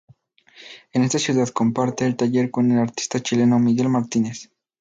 En 0.93 1.03
esta 1.03 1.19
ciudad 1.19 1.47
comparte 1.49 2.07
el 2.07 2.15
taller 2.17 2.49
con 2.49 2.71
el 2.71 2.79
artista 2.79 3.19
chileno 3.19 3.59
Miguel 3.59 3.89
Martínez. 3.89 4.49